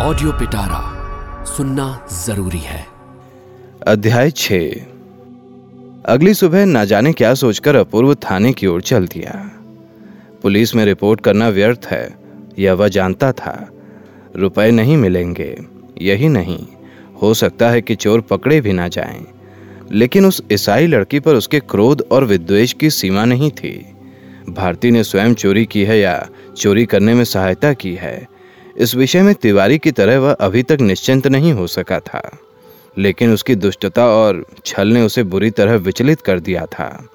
Audio 0.00 0.32
पिटारा 0.32 0.80
सुनना 1.44 2.08
ज़रूरी 2.12 2.58
है। 2.58 2.86
अध्याय 3.86 4.30
छ 4.30 4.52
अगली 6.06 6.34
सुबह 6.34 6.64
न 6.66 6.84
जाने 6.84 7.12
क्या 7.12 7.34
सोचकर 7.34 7.76
अपूर्व 7.76 8.14
थाने 8.14 8.52
की 8.52 8.66
ओर 8.66 8.82
चल 8.82 9.06
दिया। 9.06 9.50
पुलिस 10.42 10.74
में 10.74 10.84
रिपोर्ट 10.84 11.20
करना 11.20 11.48
व्यर्थ 11.48 11.86
है, 11.86 12.14
यह 12.58 12.72
वह 12.72 12.88
जानता 12.88 13.32
था। 13.32 13.68
रुपए 14.36 14.70
नहीं 14.70 14.96
मिलेंगे, 14.96 15.58
यही 16.02 16.28
नहीं। 16.28 16.66
हो 17.22 17.34
सकता 17.34 17.70
है 17.70 17.82
कि 17.82 17.94
चोर 17.94 18.20
पकड़े 18.20 18.60
भी 18.60 18.72
ना 18.72 18.88
जाएँ। 18.88 19.26
लेकिन 19.92 20.26
उस 20.26 20.42
ईसाई 20.52 20.86
लड़की 20.86 21.20
पर 21.20 21.34
उसके 21.34 21.60
क्रोध 21.60 22.08
और 22.12 22.24
विद्वेष 22.24 22.72
की 22.72 22.90
सीमा 22.90 23.24
नहीं 23.24 23.50
थी। 23.50 23.92
भारती 24.48 24.90
ने 24.90 25.04
स्वयं 25.04 25.34
चोरी 25.34 25.66
की 25.66 25.84
है 25.84 26.00
या 26.00 26.28
चोरी 26.56 26.86
करने 26.86 27.14
में 27.14 27.24
सहायता 27.24 27.72
की 27.72 27.94
है 27.94 28.37
इस 28.78 28.94
विषय 28.94 29.22
में 29.22 29.34
तिवारी 29.34 29.78
की 29.78 29.90
तरह 29.90 30.18
वह 30.18 30.32
अभी 30.32 30.62
तक 30.62 30.78
निश्चिंत 30.80 31.26
नहीं 31.26 31.52
हो 31.52 31.66
सका 31.66 32.00
था। 32.00 32.38
लेकिन 32.98 33.32
उसकी 33.32 33.54
दुष्टता 33.54 34.06
और 34.06 34.46
छल 34.64 34.88
ने 34.88 35.02
उसे 35.02 35.22
बुरी 35.22 35.50
तरह 35.50 35.74
विचलित 35.74 36.20
कर 36.20 36.40
दिया 36.40 36.66
था। 36.66 37.08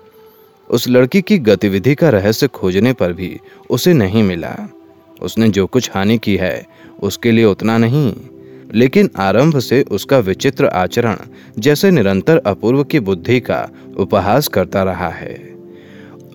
उस 0.69 0.89
लड़की 0.89 1.21
की 1.21 1.37
गतिविधि 1.37 1.95
का 1.95 2.09
रहस्य 2.09 2.47
खोजने 2.47 2.93
पर 2.93 3.13
भी 3.13 3.39
उसे 3.69 3.93
नहीं 3.93 4.23
मिला। 4.23 4.57
उसने 5.21 5.49
जो 5.49 5.67
कुछ 5.67 5.91
हानि 5.93 6.17
की 6.17 6.35
है, 6.35 6.67
उसके 7.01 7.31
लिए 7.31 7.45
उतना 7.45 7.77
नहीं, 7.77 8.15
लेकिन 8.73 9.09
आरंभ 9.17 9.59
से 9.59 9.85
उसका 9.91 10.19
विचित्र 10.19 10.65
आचरण 10.65 11.15
जैसे 11.59 11.91
निरंतर 11.91 12.37
अपूर्व 12.37 12.83
की 12.83 12.99
बुद्धि 12.99 13.39
का 13.39 13.69
उपहास 13.97 14.47
करता 14.47 14.83
रहा 14.83 15.09
है। 15.09 15.55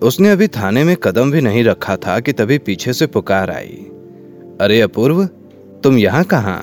उसने 0.01 0.29
अभी 0.29 0.47
थाने 0.47 0.83
में 0.83 0.95
कदम 0.95 1.31
भी 1.31 1.41
नहीं 1.41 1.63
रखा 1.63 1.95
था 1.95 2.19
कि 2.19 2.33
तभी 2.33 2.57
पीछे 2.57 2.93
से 2.93 3.07
पुकार 3.07 3.51
आई। 3.51 3.85
अरे 4.61 4.81
अपूर्व, 4.81 5.25
तुम 5.83 5.97
यहाँ 5.97 6.23
कहाँ? 6.23 6.61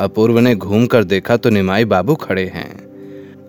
अपूर्व 0.00 0.38
ने 0.38 0.54
घूम 0.54 0.86
कर 0.86 1.04
देखा 1.04 1.36
तो 1.36 1.50
निमाई 1.50 1.84
बाबू 1.84 2.14
खड़े 2.14 2.44
हैं। 2.44 2.88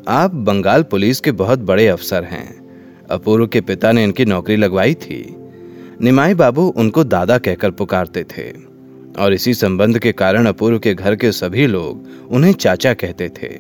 आप 0.07 0.35
बंगाल 0.35 0.83
पुलिस 0.83 1.19
के 1.19 1.31
बहुत 1.31 1.59
बड़े 1.59 1.87
अफसर 1.87 2.23
हैं। 2.23 2.69
अपूर्व 3.11 3.47
के 3.47 3.61
पिता 3.61 3.91
ने 3.91 4.03
इनकी 4.03 4.25
नौकरी 4.25 4.55
लगवाई 4.55 4.93
थी। 4.93 5.35
निमाई 6.02 6.33
बाबू 6.33 6.61
उनको 6.61 7.03
दादा 7.03 7.37
कहकर 7.37 7.71
पुकारते 7.71 8.23
थे। 8.23 8.53
और 9.19 9.33
इसी 9.33 9.53
संबंध 9.53 9.99
के 9.99 10.11
कारण 10.11 10.45
अपूर्व 10.45 10.80
के 10.80 10.93
घर 10.93 11.15
के 11.15 11.31
सभी 11.31 11.67
लोग 11.67 12.07
उन्हें 12.31 12.53
चाचा 12.53 12.93
कहते 12.93 13.30
थे। 13.30 13.59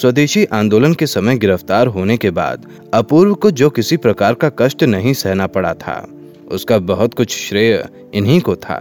स्वदेशी 0.00 0.44
आंदोलन 0.44 0.94
के 0.94 1.06
समय 1.06 1.36
गिरफ़्तार 1.38 1.86
होने 1.86 2.16
के 2.16 2.30
बाद 2.30 2.66
अपूर्व 2.94 3.34
को 3.34 3.50
जो 3.50 3.70
किसी 3.70 3.96
प्रकार 3.96 4.34
का 4.34 4.50
कष्ट 4.58 4.84
नहीं 4.84 5.12
सहना 5.12 5.46
पड़ा 5.46 5.74
था। 5.74 6.08
उसका 6.54 6.78
बहुत 6.78 7.14
कुछ 7.14 7.36
श्रेय 7.38 7.84
इन्हीं 8.14 8.40
को 8.40 8.54
था। 8.56 8.78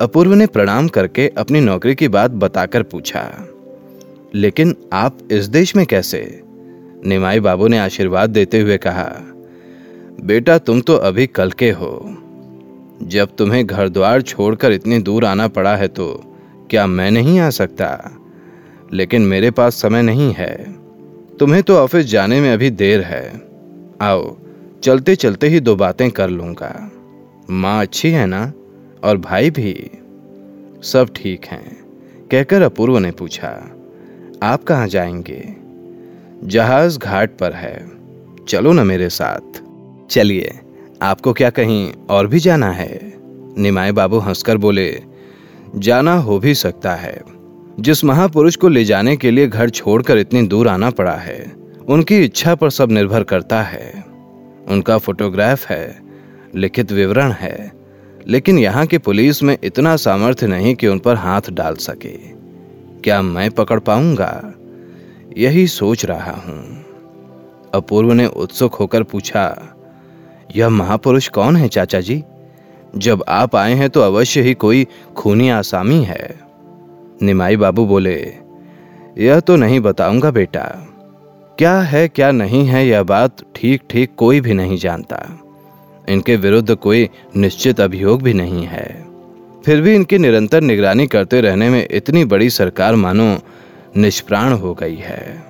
अपूर्व 0.00 0.34
ने 0.34 0.46
प्रणाम 0.46 0.88
करके 0.88 1.28
अपनी 1.38 1.60
नौकरी 1.60 1.94
की 1.94 2.08
बात 2.08 2.30
बताकर 2.30 2.82
पूछा, 2.82 3.22
लेकिन 4.34 4.74
आप 4.92 5.18
इस 5.32 5.46
देश 5.48 5.74
में 5.76 5.84
कैसे? 5.86 6.40
निमाई 7.06 7.40
बाबू 7.40 7.68
ने 7.68 7.78
आशीर्वाद 7.78 8.30
देते 8.30 8.60
हुए 8.60 8.76
कहा, 8.78 9.08
बेटा, 10.22 10.58
तुम 10.58 10.80
तो 10.80 10.94
अभी 10.94 11.26
कल 11.26 11.50
के 11.50 11.70
हो। 11.70 12.16
जब 13.02 13.28
तुम्हें 13.38 13.66
घर 13.66 13.88
द्वार 13.88 14.22
छोड़कर 14.22 14.72
इतनी 14.72 14.98
दूर 14.98 15.24
आना 15.24 15.48
पड़ा 15.48 15.74
है 15.76 15.88
तो 15.88 16.08
क्या 16.70 16.86
मैं 16.86 17.10
नहीं 17.10 17.38
आ 17.38 17.48
सकता? 17.50 18.16
लेकिन 18.92 19.22
मेरे 19.22 19.50
पास 19.50 19.80
समय 19.82 20.02
नहीं 20.02 20.32
है। 20.32 20.54
तुम्हें 21.38 21.62
तो 21.62 21.76
ऑफ़िस 21.76 22.06
जाने 22.06 22.40
में 22.40 22.52
अभी 22.52 22.70
देर 22.70 23.00
है। 23.00 23.40
आओ 24.00 24.36
चलते 24.82 25.16
चलते 25.16 25.48
ही 25.48 25.60
दो 25.60 25.76
बातें 25.76 26.10
कर 26.10 26.30
लूँगा। 26.30 26.92
माँ 27.50 27.82
अच्छी 27.82 28.10
है 28.10 28.26
ना? 28.26 28.52
और 29.04 29.18
भाई 29.18 29.50
भी। 29.50 29.90
सब 30.82 31.08
ठीक 31.16 31.44
हैं। 31.44 31.80
कहकर 32.30 32.62
अपूर्व 32.62 32.98
ने 32.98 33.10
पूछा, 33.10 33.70
आप 34.42 34.64
कहाँ 34.64 34.88
जाएँगे? 34.88 35.56
जहाज़ 36.44 36.98
घाट 36.98 37.30
पर 37.38 37.52
है। 37.52 37.90
चलो 38.48 38.72
ना 38.72 38.84
मेरे 38.84 39.08
साथ। 39.08 39.62
चलिए, 40.10 40.58
आपको 41.02 41.32
क्या 41.32 41.50
कहीं 41.50 41.92
और 42.10 42.26
भी 42.26 42.38
जाना 42.38 42.72
है? 42.72 43.12
निमाए 43.58 43.92
बाबू 43.92 44.18
हंसकर 44.18 44.56
बोले, 44.56 45.02
जाना 45.76 46.14
हो 46.14 46.38
भी 46.38 46.54
सकता 46.54 46.94
है। 46.94 47.20
जिस 47.80 48.04
महापुरुष 48.04 48.56
को 48.56 48.68
ले 48.68 48.84
जाने 48.84 49.16
के 49.16 49.30
लिए 49.30 49.46
घर 49.46 49.70
छोड़कर 49.70 50.18
इतनी 50.18 50.42
दूर 50.42 50.68
आना 50.68 50.90
पड़ा 50.90 51.14
है, 51.14 51.52
उनकी 51.88 52.16
इच्छा 52.18 52.54
पर 52.54 52.70
सब 52.70 52.92
निर्भर 52.92 53.22
करता 53.22 53.62
है। 53.62 54.09
उनका 54.70 54.98
फोटोग्राफ 54.98 55.66
है, 55.66 56.00
लिखित 56.54 56.92
विवरण 56.92 57.32
है, 57.32 57.72
लेकिन 58.26 58.58
यहाँ 58.58 58.86
की 58.86 58.98
पुलिस 58.98 59.42
में 59.42 59.56
इतना 59.64 59.94
सामर्थ्य 59.96 60.46
नहीं 60.46 60.74
कि 60.74 60.86
उन 60.86 60.98
पर 60.98 61.16
हाथ 61.16 61.50
डाल 61.50 61.74
सके। 61.76 62.16
क्या 63.00 63.20
मैं 63.22 63.50
पकड़ 63.50 63.78
पाऊँगा? 63.80 64.54
यही 65.36 65.66
सोच 65.66 66.04
रहा 66.04 66.32
हूँ। 66.38 66.62
अपूर्व 67.74 68.12
ने 68.12 68.26
उत्सुक 68.26 68.74
होकर 68.74 69.02
पूछा, 69.02 69.76
यह 70.56 70.68
महापुरुष 70.68 71.28
कौन 71.28 71.56
है 71.56 71.68
चाचा 71.68 72.00
जी 72.00 72.22
जब 72.96 73.24
आप 73.28 73.56
आए 73.56 73.74
हैं 73.74 73.88
तो 73.90 74.00
अवश्य 74.00 74.40
ही 74.42 74.54
कोई 74.54 74.86
खूनी 75.16 75.48
आसामी 75.48 76.02
है। 76.04 76.34
निमाई 77.22 77.56
बाबू 77.56 77.84
बोले, 77.86 78.16
यह 79.18 79.40
तो 79.40 79.56
नहीं 79.56 79.80
बताऊँगा 79.80 80.30
बेटा। 80.30 80.64
क्या 81.60 81.80
है, 81.80 82.08
क्या 82.08 82.30
नहीं 82.30 82.64
है, 82.66 82.86
यह 82.86 83.02
बात 83.02 83.36
ठीक 83.56 83.82
ठीक 83.90 84.14
कोई 84.16 84.40
भी 84.40 84.54
नहीं 84.54 84.76
जानता। 84.76 85.16
इनके 86.08 86.36
विरुद्ध 86.36 86.74
कोई 86.74 87.08
निश्चित 87.36 87.80
अभियोग 87.80 88.22
भी 88.22 88.32
नहीं 88.34 88.64
है। 88.66 89.06
फिर 89.64 89.80
भी 89.80 89.94
इनकी 89.94 90.18
निरंतर 90.18 90.60
निगरानी 90.60 91.06
करते 91.06 91.40
रहने 91.40 91.68
में 91.70 91.88
इतनी 91.90 92.24
बड़ी 92.24 92.48
सरकार 92.50 92.94
मानो 92.94 93.38
निष्प्राण 93.96 94.52
हो 94.52 94.74
गई 94.74 94.96
है। 94.96 95.42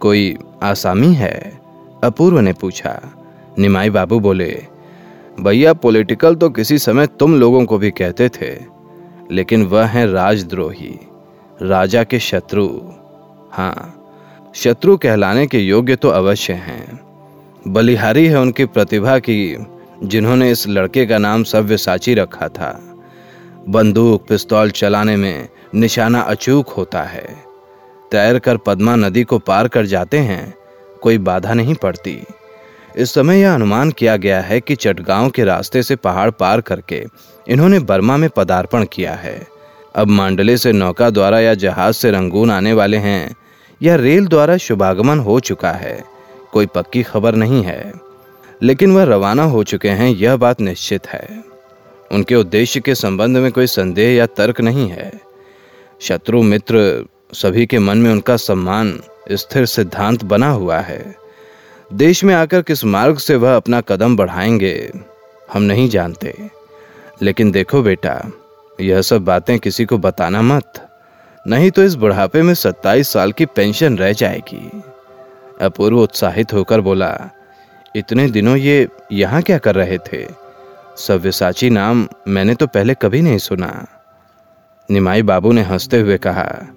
कोई 0.00 0.36
आसामी 0.62 1.12
है? 1.14 1.60
अपूर्व 2.04 2.40
ने 2.40 2.52
पूछा। 2.52 3.00
निमाई 3.58 3.90
बाबू 3.90 4.20
बोले, 4.20 4.64
भैया, 5.40 5.72
पॉलिटिकल 5.72 6.34
तो 6.34 6.50
किसी 6.50 6.78
समय 6.78 7.06
तुम 7.06 7.40
लोगों 7.40 7.64
को 7.64 7.78
भी 7.78 7.90
कहते 7.90 8.28
थे, 8.28 8.52
लेकिन 9.30 9.66
वह 9.66 9.86
है 9.86 10.12
राजद्रोही, 10.12 10.98
राजा 11.62 12.04
के 12.04 12.18
शत्रु। 12.18 12.68
हाँ 13.52 13.96
शत्रु 14.54 14.96
कहलाने 14.96 15.46
के 15.46 15.58
योग्य 15.58 15.96
तो 15.96 16.08
अवश्य 16.08 16.52
हैं। 16.52 17.00
बलिहारी 17.68 18.26
है 18.26 18.40
उनकी 18.40 18.64
प्रतिभा 18.64 19.18
की, 19.18 19.66
जिन्होंने 20.04 20.50
इस 20.50 20.68
लड़के 20.68 21.06
का 21.06 21.18
नाम 21.18 21.44
सव्यसाची 21.44 22.14
रखा 22.14 22.48
था। 22.48 22.96
बंदूक, 23.68 24.26
पिस्तौल 24.28 24.70
चलाने 24.70 25.16
में 25.16 25.48
निशाना 25.74 26.20
अचूक 26.20 26.68
होता 26.68 27.02
है। 27.02 27.44
तैर 28.10 28.38
कर 28.38 28.56
पद्मा 28.56 28.96
नदी 28.96 29.24
को 29.24 29.38
पार 29.38 29.68
कर 29.68 29.86
जाते 29.86 30.18
हैं, 30.18 30.54
कोई 31.02 31.18
बाधा 31.18 31.54
नहीं 31.54 31.74
पड़ती। 31.74 32.26
इस 32.96 33.14
समय 33.14 33.40
यह 33.40 33.54
अनुमान 33.54 33.90
किया 33.90 34.16
गया 34.16 34.40
है 34.40 34.60
कि 34.60 34.74
चटगांव 34.74 35.30
के 35.30 35.44
रास्ते 35.44 35.82
से 35.82 35.96
पहाड़ 35.96 36.30
पार 36.30 36.60
करके 36.60 37.06
इन्होंने 37.48 37.78
बर्मा 37.78 38.16
में 38.16 38.30
पदार्पण 38.30 38.84
किया 38.92 39.14
है। 39.14 39.46
अब 39.96 40.06
मांडले 40.06 40.56
से 40.56 40.72
नौका 40.72 41.10
द्वारा 41.10 41.40
या 41.40 41.54
जहाज़ 41.54 41.94
से 41.94 42.10
रंगून 42.10 42.50
आने 42.50 42.72
वाले 42.72 42.96
हैं 42.96 43.36
या 43.82 43.96
रेल 43.96 44.26
द्वारा 44.26 44.56
शुभागमन 44.56 45.18
हो 45.18 45.40
चुका 45.40 45.70
है। 45.70 46.04
कोई 46.52 46.66
पक्की 46.66 47.02
खबर 47.02 47.34
नहीं 47.34 47.62
है। 47.62 47.92
लेकिन 48.62 48.92
वह 48.92 49.02
रवाना 49.02 49.42
हो 49.42 49.64
चुके 49.64 49.88
हैं, 49.88 50.10
यह 50.10 50.36
बात 50.36 50.60
निश्चित 50.60 51.06
है। 51.06 51.44
उनके 52.12 52.34
उद्देश्य 52.34 52.80
के 52.80 52.94
संबंध 52.94 53.36
में 53.36 53.52
कोई 53.52 53.66
संदेह 53.66 54.14
या 54.14 54.26
तर्क 54.26 54.60
नहीं 54.60 54.88
है। 54.88 55.20
शत्रु 56.00 56.42
मित्र 56.42 57.06
सभी 57.32 57.66
के 57.66 57.78
मन 57.78 57.98
में 57.98 58.12
उनका 58.12 58.36
सम्मान, 58.36 59.00
स्थिर 59.32 59.66
सिद्धांत 59.66 60.24
बना 60.24 60.50
हुआ 60.50 60.78
है। 60.78 61.14
देश 61.92 62.24
में 62.24 62.34
आकर 62.34 62.62
किस 62.62 62.84
मार्ग 62.84 63.18
से 63.18 63.36
वह 63.36 63.56
अपना 63.56 63.80
कदम 63.80 64.16
बढ़ाएँगे, 64.16 64.92
हम 65.52 65.62
नहीं 65.62 65.88
जानते। 65.88 66.50
लेकिन 67.22 67.50
देखो 67.50 67.82
बेटा, 67.82 68.30
यह 68.80 69.02
सब 69.02 69.24
बातें 69.24 69.58
किसी 69.58 69.84
को 69.84 69.98
बताना 69.98 70.42
मत। 70.42 70.89
नहीं 71.46 71.70
तो 71.70 71.82
इस 71.82 71.94
बुढ़ापे 71.94 72.42
में 72.42 72.54
सत्ताईस 72.54 73.08
साल 73.08 73.32
की 73.32 73.46
पेंशन 73.46 73.98
रह 73.98 74.12
जाएगी। 74.12 74.82
अपूर्व 75.60 75.98
उत्साहित 75.98 76.52
होकर 76.52 76.80
बोला, 76.80 77.30
इतने 77.96 78.30
दिनों 78.30 78.56
ये 78.56 78.88
यहाँ 79.12 79.42
क्या 79.42 79.58
कर 79.58 79.74
रहे 79.74 79.98
थे? 79.98 80.26
सव्यसाची 80.96 81.70
नाम 81.70 82.08
मैंने 82.28 82.54
तो 82.54 82.66
पहले 82.66 82.94
कभी 82.94 83.22
नहीं 83.22 83.38
सुना। 83.38 83.86
निमाई 84.90 85.22
बाबू 85.22 85.52
ने 85.52 85.62
हँसते 85.62 86.00
हुए 86.00 86.18
कहा, 86.18 86.74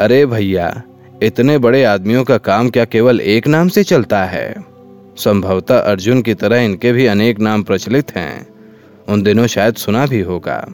अरे 0.00 0.26
भैया, 0.26 0.82
इतने 1.22 1.58
बड़े 1.58 1.84
आदमियों 1.84 2.24
का 2.24 2.38
काम 2.38 2.70
क्या 2.70 2.84
केवल 2.84 3.20
एक 3.20 3.46
नाम 3.46 3.68
से 3.68 3.84
चलता 3.84 4.24
है? 4.24 4.64
संभवतः 5.16 5.78
अर्जुन 5.78 6.22
की 6.22 6.34
तरह 6.34 6.56
इनके 6.56 6.92
भी 6.92 7.06
अनेक 7.06 7.40
नाम 7.40 7.62
प्रचलित 7.62 8.16
हैं। 8.16 8.46
उन 9.08 9.22
दिनों 9.22 9.46
शायद 9.46 9.74
सुना 9.74 10.06
भी 10.06 10.20
होगा। 10.20 10.68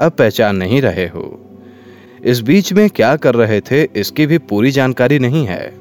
अब 0.00 0.12
पहचान 0.12 0.56
नहीं 0.56 0.82
रहे 0.82 1.06
हो। 1.06 1.40
इस 2.24 2.40
बीच 2.40 2.72
में 2.72 2.88
क्या 2.90 3.16
कर 3.16 3.34
रहे 3.34 3.60
थे, 3.60 3.82
इसकी 3.82 4.26
भी 4.26 4.38
पूरी 4.38 4.70
जानकारी 4.70 5.18
नहीं 5.18 5.46
है। 5.46 5.72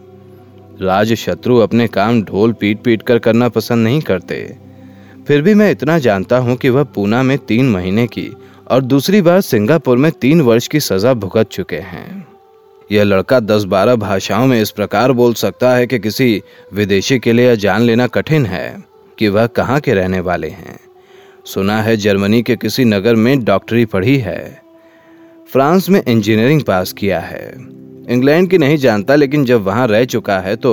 राज 0.81 1.13
शत्रु 1.13 1.57
अपने 1.57 1.87
काम 1.87 2.21
ढोल 2.23 2.53
पीट 2.53 2.81
पीट 2.83 3.01
कर 3.01 3.19
करना 3.19 3.49
पसंद 3.49 3.83
नहीं 3.83 4.01
करते। 4.01 4.57
फिर 5.27 5.41
भी 5.41 5.53
मैं 5.53 5.71
इतना 5.71 5.97
जानता 5.99 6.37
हूँ 6.37 6.55
कि 6.55 6.69
वह 6.69 6.83
पूना 6.83 7.23
में 7.23 7.37
तीन 7.37 7.69
महीने 7.69 8.07
की 8.07 8.29
और 8.71 8.81
दूसरी 8.81 9.21
बार 9.21 9.41
सिंगापुर 9.41 9.97
में 9.97 10.11
तीन 10.11 10.41
वर्ष 10.41 10.67
की 10.67 10.79
सजा 10.79 11.13
भुगत 11.13 11.49
चुके 11.49 11.75
हैं। 11.75 12.27
यह 12.91 13.03
लड़का 13.03 13.39
दस 13.39 13.63
बारह 13.63 13.95
भाषाओं 13.95 14.47
में 14.47 14.61
इस 14.61 14.71
प्रकार 14.71 15.11
बोल 15.11 15.33
सकता 15.33 15.75
है 15.75 15.87
कि 15.87 15.99
किसी 15.99 16.41
विदेशी 16.73 17.19
के 17.19 17.33
लिए 17.33 17.55
जान 17.55 17.81
लेना 17.81 18.07
कठिन 18.07 18.45
है 18.45 18.83
कि 19.17 19.27
वह 19.27 19.47
कहाँ 19.47 19.79
के 19.79 19.93
रहने 19.93 20.19
वाले 20.19 20.49
हैं। 20.49 20.79
सुना 21.45 21.81
है 21.81 21.95
जर्मनी 21.97 22.41
के 22.41 22.55
किसी 22.55 22.85
नगर 22.85 23.15
में 23.15 23.43
डॉक्टरी 23.43 23.85
पढ़ी 23.85 24.17
है। 24.17 24.62
फ्रांस 25.53 25.89
में 25.89 26.03
इंजीनियरिंग 26.07 26.61
पास 26.61 26.91
किया 26.93 27.19
है। 27.19 27.53
इंग्लैंड 28.09 28.49
की 28.49 28.57
नहीं 28.57 28.77
जानता, 28.77 29.15
लेकिन 29.15 29.45
जब 29.45 29.61
वहाँ 29.61 29.87
रह 29.87 30.05
चुका 30.05 30.39
है 30.39 30.55
तो 30.55 30.71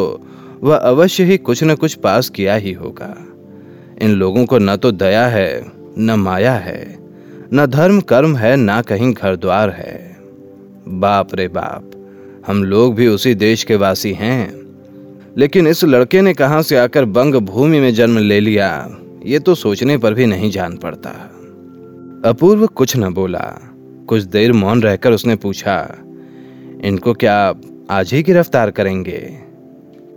वह 0.63 0.77
अवश्य 0.77 1.25
ही 1.25 1.37
कुछ 1.39 1.65
न 1.65 1.75
कुछ 1.75 1.95
पास 1.95 2.29
किया 2.29 2.55
ही 2.55 2.73
होगा। 2.73 3.15
इन 4.03 4.11
लोगों 4.11 4.47
को 4.47 4.59
न 4.59 4.77
तो 4.77 4.93
दया 4.93 5.27
है, 5.27 5.65
न 5.99 6.11
माया 6.11 6.53
है, 6.53 6.99
न 7.55 7.67
धर्म 7.67 8.01
कर्म 8.01 8.37
है, 8.37 8.57
ना 8.57 8.83
कहीं 8.83 9.13
घर 9.15 9.37
द्वार 9.37 9.71
है। 9.71 10.17
बाप 10.89 11.35
रे 11.35 11.49
बाप, 11.49 11.91
हम 12.47 12.65
लोग 12.65 12.95
भी 12.95 13.09
उसी 13.09 13.35
देश 13.35 13.65
के 13.65 13.77
वासी 13.77 14.13
हैं। 14.13 14.55
लेकिन 15.39 15.67
इस 15.67 15.85
लड़के 15.85 16.21
ने 16.21 16.35
कहाँ 16.35 16.63
से 16.63 16.77
आकर 16.77 17.05
बंग 17.05 17.35
भूमि 17.35 17.81
में 17.81 17.95
जन्म 17.95 18.19
ले 18.19 18.41
लिया, 18.41 18.97
ये 19.27 19.39
तो 19.39 19.55
सोचने 19.55 19.99
पर 19.99 20.15
भी 20.15 20.27
नहीं 20.27 20.51
जान 20.51 20.77
पड़ता। 20.77 21.11
अपूर्व 22.25 22.67
कुछ 22.67 22.97
न 22.97 23.13
बोला। 23.15 23.70
कुछ 24.11 24.23
देर 24.23 24.53
मौन 24.53 24.83
रहकर 24.83 25.13
उसने 25.13 25.37
पूछा, 25.37 25.77
इनको 26.85 27.13
क्या 27.15 27.55
आज 27.91 28.13
ही 28.13 28.23
गिरफ़्तार 28.23 28.71
करेंगे? 28.71 29.19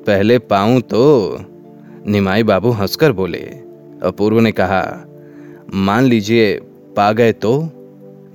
पहले 0.07 0.37
पाऊँ 0.39 0.81
तो 0.81 1.37
निमाई 2.07 2.43
बाबू 2.43 2.69
हंसकर 2.71 3.11
बोले। 3.11 3.39
अपूर्व 4.03 4.39
ने 4.39 4.51
कहा, 4.51 4.83
मान 5.73 6.03
लीजिए, 6.03 6.55
पा 6.97 7.11
गए 7.11 7.31
तो? 7.31 7.69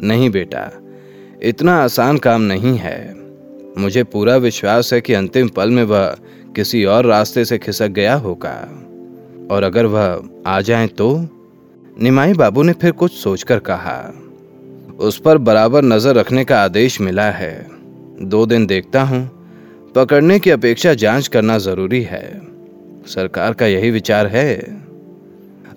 नहीं 0.00 0.30
बेटा, 0.30 0.70
इतना 1.42 1.76
आसान 1.76 2.18
काम 2.18 2.42
नहीं 2.42 2.76
है। 2.78 3.14
मुझे 3.78 4.04
पूरा 4.04 4.36
विश्वास 4.36 4.92
है 4.92 5.00
कि 5.00 5.14
अंतिम 5.14 5.48
पल 5.48 5.70
में 5.70 5.82
वह 5.84 6.16
किसी 6.56 6.84
और 6.84 7.06
रास्ते 7.06 7.44
से 7.44 7.58
खिसक 7.58 7.88
गया 7.88 8.14
होगा। 8.14 8.56
और 9.50 9.62
अगर 9.62 9.86
वह 9.86 10.22
आ 10.46 10.60
जाए 10.60 10.86
तो? 10.86 11.10
निमाई 12.00 12.32
बाबू 12.32 12.62
ने 12.62 12.72
फिर 12.72 12.92
कुछ 12.92 13.12
सोचकर 13.12 13.58
कहा 13.58 13.98
उस 14.98 15.20
पर 15.20 15.38
बराबर 15.38 15.84
नज़र 15.84 16.14
रखने 16.14 16.44
का 16.44 16.62
आदेश 16.62 17.00
मिला 17.00 17.30
है। 17.30 17.66
दो 18.22 18.46
दिन 18.46 18.66
देखता 18.66 19.02
हूँ। 19.02 19.30
पकड़ने 19.94 20.38
की 20.38 20.50
अपेक्षा 20.50 20.94
जाँच 20.94 21.28
करना 21.28 21.58
ज़रूरी 21.58 22.02
है। 22.02 22.42
सरकार 23.06 23.52
का 23.52 23.66
यही 23.66 23.90
विचार 23.90 24.26
है। 24.26 24.56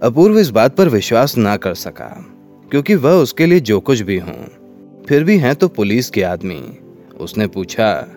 अपूर्व 0.01 0.39
इस 0.39 0.49
बात 0.49 0.75
पर 0.75 0.89
विश्वास 0.89 1.37
ना 1.37 1.57
कर 1.57 1.73
सका, 1.73 2.25
क्योंकि 2.71 2.95
वह 2.95 3.11
उसके 3.11 3.45
लिए 3.45 3.59
जो 3.59 3.79
कुछ 3.79 4.01
भी 4.01 4.17
हों। 4.17 4.43
फिर 5.07 5.23
भी 5.23 5.37
हैं 5.37 5.55
तो 5.55 5.67
पुलिस 5.67 6.09
के 6.09 6.23
आदमी। 6.23 6.77
उसने 7.19 7.47
पूछा, 7.47 8.07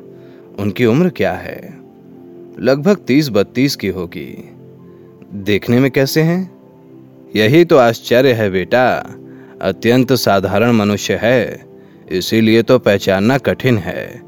उनकी 0.59 0.85
उम्र 0.85 1.09
क्या 1.09 1.33
है? 1.33 1.79
लगभग 2.61 2.97
तीस 2.97 3.29
बत्तीस 3.29 3.77
की 3.77 3.89
होगी। 3.89 4.51
देखने 5.35 5.81
में 5.81 5.91
कैसे 5.91 6.21
हैं? 6.21 6.51
यही 7.37 7.65
तो 7.65 7.77
आश्चर्य 7.77 8.33
है 8.33 8.51
बेटा। 8.51 9.15
अत्यंत 9.63 10.13
साधारण 10.13 10.73
मनुष्य 10.73 11.19
है, 11.23 11.65
इसीलिए 12.13 12.63
तो 12.63 12.79
पहचानना 12.79 13.39
कठिन 13.39 13.79
है, 13.79 14.21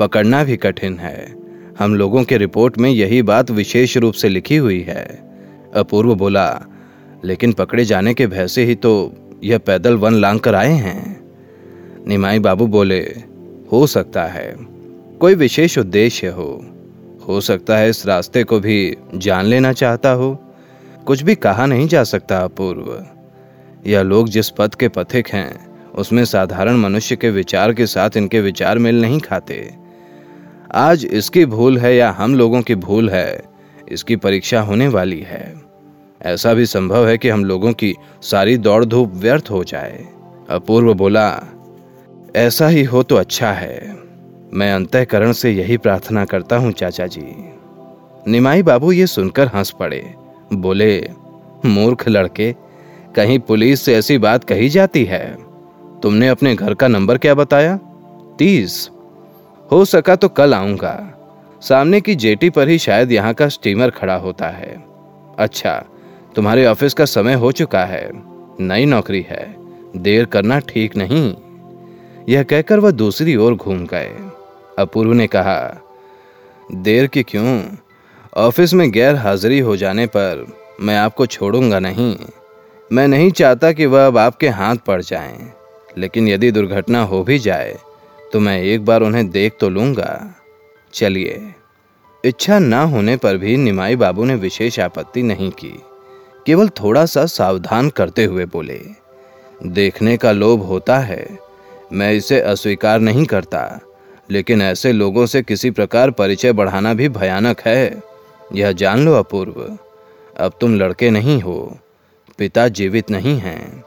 पकड़ना 0.00 0.44
भी 0.44 0.56
कठिन 0.56 0.98
है। 0.98 1.34
हम 1.78 1.94
लोगों 1.94 2.24
के 2.24 2.36
रिपोर्ट 2.38 2.78
में 2.78 2.90
यही 2.90 3.22
बात 3.22 3.50
विशेष 3.50 3.96
रूप 3.96 4.14
से 4.14 4.28
लिखी 4.28 4.56
हुई 4.56 4.80
है। 4.80 5.04
अपूर्व 5.74 6.14
बोला, 6.14 6.66
लेकिन 7.24 7.52
पकड़े 7.52 7.84
जाने 7.84 8.14
के 8.14 8.26
भय 8.26 8.46
से 8.46 8.64
ही 8.64 8.74
तो 8.74 9.12
यह 9.44 9.58
पैदल 9.58 9.96
वन 9.96 10.14
लांग 10.14 10.40
कर 10.40 10.54
आए 10.54 10.72
हैं। 10.72 11.20
निमाई 12.06 12.38
बाबू 12.38 12.66
बोले, 12.66 13.00
हो 13.72 13.86
सकता 13.86 14.24
है, 14.24 14.54
कोई 15.20 15.34
विशेष 15.34 15.78
उद्देश्य 15.78 16.26
हो। 16.26 16.64
हो 17.28 17.40
सकता 17.40 17.76
है 17.76 17.90
इस 17.90 18.06
रास्ते 18.06 18.44
को 18.44 18.60
भी 18.60 18.96
जान 19.14 19.46
लेना 19.46 19.72
चाहता 19.72 20.10
हो। 20.10 20.34
कुछ 21.06 21.22
भी 21.22 21.34
कहा 21.34 21.66
नहीं 21.66 21.88
जा 21.88 22.04
सकता 22.04 22.38
अपूर्व। 22.38 23.19
यह 23.86 24.02
लोग 24.02 24.28
जिस 24.28 24.50
पथ 24.50 24.74
के 24.74 24.88
पथिक 24.88 25.28
हैं, 25.28 25.70
उसमें 25.90 26.24
साधारण 26.24 26.76
मनुष्य 26.76 27.16
के 27.16 27.30
विचार 27.30 27.72
के 27.72 27.86
साथ 27.86 28.16
इनके 28.16 28.40
विचार 28.40 28.78
मेल 28.78 29.00
नहीं 29.00 29.20
खाते। 29.20 29.74
आज 30.74 31.04
इसकी 31.04 31.44
भूल 31.46 31.78
है 31.78 31.96
या 31.96 32.10
हम 32.10 32.34
लोगों 32.34 32.62
की 32.62 32.74
भूल 32.74 33.10
है, 33.10 33.42
इसकी 33.88 34.16
परीक्षा 34.16 34.60
होने 34.60 34.88
वाली 34.88 35.20
है। 35.20 35.60
ऐसा 36.22 36.54
भी 36.54 36.66
संभव 36.66 37.08
है 37.08 37.18
कि 37.18 37.28
हम 37.28 37.44
लोगों 37.44 37.72
की 37.72 37.94
सारी 38.22 38.56
दौड़ 38.56 38.84
धूप 38.84 39.12
व्यर्थ 39.14 39.50
हो 39.50 39.64
जाए। 39.64 40.06
अपूर्व 40.50 40.94
बोला, 40.94 41.42
ऐसा 42.36 42.68
ही 42.68 42.84
हो 42.84 43.02
तो 43.02 43.16
अच्छा 43.16 43.52
है। 43.52 43.96
मैं 44.52 44.72
अंतकरण 44.72 45.32
से 45.32 45.50
यही 45.50 45.76
प्रार्थना 45.76 46.24
करता 46.24 46.56
हूँ, 46.56 46.72
चाचा 46.72 47.06
जी। 47.06 47.22
निमाई 48.30 48.62
बाबू 48.62 48.92
ये 48.92 49.06
सुनकर 49.06 49.46
हंस 49.46 49.70
पड़े। 49.70 50.14
बोले, 50.52 51.10
मूर्ख 51.66 52.08
लड़के 52.08 52.54
कहीं 53.16 53.38
पुलिस 53.38 53.82
से 53.82 53.94
ऐसी 53.94 54.18
बात 54.18 54.44
कही 54.44 54.68
जाती 54.68 55.04
है। 55.04 55.36
तुमने 56.02 56.28
अपने 56.28 56.54
घर 56.54 56.74
का 56.74 56.88
नंबर 56.88 57.18
क्या 57.18 57.34
बताया? 57.34 57.76
तीस। 58.38 58.90
हो 59.72 59.84
सका 59.84 60.16
तो 60.16 60.28
कल 60.28 60.54
आऊँगा। 60.54 61.14
सामने 61.60 62.00
की 62.00 62.14
जेटी 62.14 62.50
पर 62.50 62.68
ही 62.68 62.78
शायद 62.78 63.12
यहाँ 63.12 63.34
का 63.34 63.48
स्टीमर 63.48 63.90
खड़ा 63.90 64.14
होता 64.14 64.48
है। 64.48 64.84
अच्छा 65.38 65.84
तुम्हारे 66.36 66.66
ऑफ़िस 66.66 66.94
का 66.94 67.04
समय 67.04 67.34
हो 67.34 67.52
चुका 67.52 67.84
है। 67.84 68.10
नई 68.60 68.84
नौकरी 68.84 69.26
है। 69.28 69.56
देर 69.96 70.24
करना 70.24 70.58
ठीक 70.58 70.96
नहीं। 70.96 71.34
यह 72.28 72.42
कहकर 72.42 72.78
वह 72.78 72.90
दूसरी 72.90 73.36
ओर 73.36 73.54
घूम 73.54 73.86
गए। 73.86 74.16
अपूर्व 74.78 75.12
ने 75.12 75.26
कहा, 75.26 75.80
देर 76.72 77.06
की 77.06 77.22
क्यों? 77.22 77.62
ऑफ़िस 78.36 78.74
में 78.74 78.90
गैर 78.90 79.14
हाजिरी 79.14 79.58
हो 79.58 79.76
जाने 79.76 80.06
पर 80.06 80.46
मैं 80.80 80.96
आपको 80.96 81.26
छोड़ूँगा 81.26 81.78
नहीं। 81.78 82.16
मैं 82.90 83.06
नहीं 83.08 83.30
चाहता 83.30 83.70
कि 83.72 83.86
वह 83.86 84.06
अब 84.06 84.16
आपके 84.18 84.48
हाथ 84.48 84.76
पड़ 84.76 85.00
जाएँ, 85.02 85.52
लेकिन 85.98 86.28
यदि 86.28 86.50
दुर्घटना 86.50 87.02
हो 87.02 87.22
भी 87.24 87.38
जाए 87.38 87.78
तो 88.32 88.40
मैं 88.40 88.60
एक 88.62 88.84
बार 88.84 89.02
उन्हें 89.02 89.28
देख 89.30 89.56
तो 89.60 89.68
लूँगा। 89.68 90.34
चलिए 90.92 91.54
इच्छा 92.24 92.58
न 92.58 92.74
होने 92.84 93.16
पर 93.16 93.36
भी 93.36 93.56
निमाई 93.56 93.96
बाबू 93.96 94.24
ने 94.24 94.34
विशेष 94.34 94.78
आपत्ति 94.80 95.22
नहीं 95.22 95.50
की 95.50 95.72
केवल 96.46 96.68
थोड़ा 96.80 97.04
सा 97.06 97.24
सावधान 97.26 97.90
करते 97.90 98.24
हुए 98.24 98.44
बोले 98.44 98.80
देखने 99.66 100.16
का 100.16 100.32
लोभ 100.32 100.62
होता 100.62 100.98
है 100.98 101.26
मैं 101.92 102.12
इसे 102.12 102.40
अस्वीकार 102.40 103.00
नहीं 103.00 103.24
करता 103.24 103.62
लेकिन 104.30 104.62
ऐसे 104.62 104.92
लोगों 104.92 105.26
से 105.26 105.42
किसी 105.42 105.70
प्रकार 105.70 106.10
परिचय 106.10 106.52
बढ़ाना 106.52 106.94
भी 106.94 107.08
भयानक 107.08 107.60
है। 107.60 108.02
यह 108.54 108.72
जान 108.72 109.04
लो 109.04 109.14
अपूर्व 109.14 109.62
अब 110.36 110.52
तुम 110.60 110.74
लड़के 110.74 111.10
नहीं 111.10 111.40
हो 111.42 111.78
पिता 112.40 112.68
जीवित 112.68 113.10
नहीं 113.10 113.38
हैं। 113.38 113.84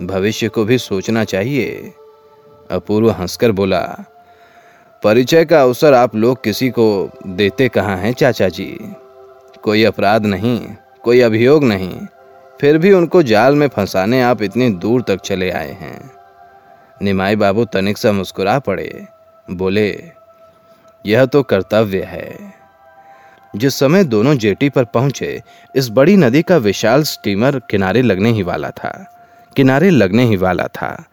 भविष्य 0.00 0.48
को 0.48 0.64
भी 0.64 0.78
सोचना 0.78 1.24
चाहिए। 1.24 1.92
अपूर्व 2.70 3.10
हंसकर 3.10 3.52
बोला, 3.52 4.04
परिचय 5.04 5.44
का 5.44 5.62
अवसर 5.62 5.94
आप 5.94 6.16
लोग 6.16 6.44
किसी 6.44 6.70
को 6.70 7.10
देते 7.26 7.68
कहाँ 7.68 7.96
हैं, 7.96 8.12
चाचा 8.12 8.48
जी? 8.48 8.78
कोई 9.62 9.84
अपराध 9.84 10.26
नहीं, 10.26 10.68
कोई 11.02 11.20
अभियोग 11.20 11.64
नहीं। 11.64 12.00
फिर 12.60 12.78
भी 12.78 12.92
उनको 12.92 13.22
जाल 13.22 13.54
में 13.54 13.68
फंसाने 13.68 14.22
आप 14.22 14.42
इतनी 14.42 14.70
दूर 14.70 15.02
तक 15.02 15.20
चले 15.20 15.50
आए 15.50 15.72
हैं। 15.72 16.10
निमाई 17.02 17.36
बाबू 17.36 17.64
तनिक 17.64 17.98
सा 17.98 18.12
मुस्कुरा 18.12 18.58
पड़े, 18.58 19.06
बोले, 19.50 20.10
यह 21.06 21.26
तो 21.26 21.42
कर्तव्य 21.42 22.02
है। 22.02 22.55
जिस 23.56 23.74
समय 23.74 24.04
दोनों 24.04 24.34
जेटी 24.34 24.68
पर 24.68 24.84
पहुँचे, 24.84 25.42
इस 25.76 25.88
बड़ी 25.88 26.16
नदी 26.16 26.42
का 26.42 26.56
विशाल 26.56 27.02
स्टीमर 27.02 27.60
किनारे 27.70 28.02
लगने 28.02 28.32
ही 28.32 28.42
वाला 28.42 28.70
था। 28.70 29.12
किनारे 29.56 29.90
लगने 29.90 30.24
ही 30.24 30.36
वाला 30.36 30.64
था। 30.64 31.04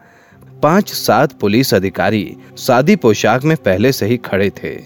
पाँच 0.62 0.92
सात 0.92 1.32
पुलिस 1.32 1.74
अधिकारी 1.74 2.36
सादी 2.56 2.96
पोशाक 2.96 3.44
में 3.44 3.56
पहले 3.56 3.92
से 3.92 4.06
ही 4.06 4.16
खड़े 4.16 4.50
थे। 4.50 4.80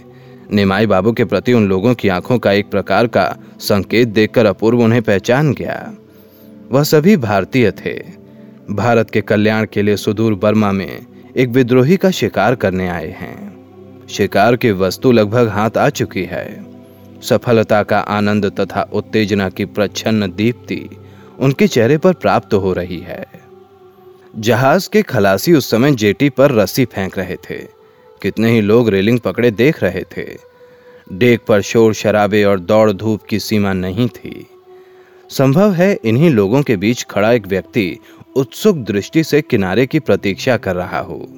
निमाई 0.52 0.86
बाबू 0.86 1.12
के 1.12 1.24
प्रति 1.24 1.52
उन 1.52 1.68
लोगों 1.68 1.94
की 1.94 2.08
आँखों 2.08 2.38
का 2.38 2.52
एक 2.52 2.70
प्रकार 2.70 3.06
का 3.06 3.36
संकेत 3.58 4.08
देखकर 4.08 4.46
अपूर्व 4.46 4.80
उन्हें 4.80 5.02
पहचान 5.02 5.52
गया। 5.52 5.94
वह 6.70 6.82
सभी 6.82 7.16
भारतीय 7.16 7.70
थे। 7.70 8.02
भारत 8.70 9.10
के 9.10 9.20
कल्याण 9.20 9.66
के 9.72 9.82
लिए 9.82 9.96
सुदूर 9.96 10.34
बर्मा 10.34 10.72
में 10.72 11.06
एक 11.36 11.48
विद्रोही 11.48 11.96
का 11.96 12.10
शिकार 12.10 12.54
करने 12.54 12.88
आए 12.88 13.10
हैं। 13.10 13.66
शिकार 14.10 14.56
की 14.56 14.70
वस्तु 14.70 15.12
लगभग 15.12 15.48
हाथ 15.48 15.78
आ 15.78 15.88
चुकी 15.88 16.24
है। 16.24 16.67
सफलता 17.22 17.82
का 17.82 17.98
आनंद 17.98 18.46
तथा 18.60 18.90
उत्तेजना 18.92 19.48
की 19.48 19.64
प्रच्छन्न 19.64 20.32
दीप्ति 20.32 20.88
उनके 21.38 21.66
चेहरे 21.66 21.98
पर 21.98 22.12
प्राप्त 22.12 22.54
हो 22.54 22.72
रही 22.72 22.98
है। 22.98 23.26
जहाज़ 24.36 24.90
के 24.92 25.02
खलासी 25.02 25.52
उस 25.52 25.70
समय 25.70 25.92
जेटी 25.92 26.28
पर 26.28 26.52
रस्सी 26.52 26.84
फेंक 26.84 27.18
रहे 27.18 27.36
थे। 27.36 27.58
कितने 28.22 28.50
ही 28.50 28.60
लोग 28.60 28.88
रेलिंग 28.88 29.20
पकड़े 29.20 29.50
देख 29.50 29.82
रहे 29.82 30.02
थे। 30.02 30.26
डेक 31.12 31.40
पर 31.48 31.60
शोर 31.60 31.94
शराबे 31.94 32.44
और 32.44 32.60
दौड़ 32.60 32.92
धूप 32.92 33.22
की 33.22 33.38
सीमा 33.38 33.72
नहीं 33.72 34.08
थी। 34.08 34.46
संभव 35.28 35.72
है 35.72 35.98
इन्हीं 36.04 36.30
लोगों 36.30 36.62
के 36.62 36.76
बीच 36.76 37.06
खड़ा 37.10 37.32
एक 37.32 37.46
व्यक्ति 37.46 37.98
उत्सुक 38.36 38.76
दृष्टि 38.76 39.24
से 39.24 39.42
किनारे 39.42 39.86
की 39.86 39.98
प्रतीक्षा 39.98 40.56
कर 40.56 40.76
रहा 40.76 40.98
हो। 40.98 41.28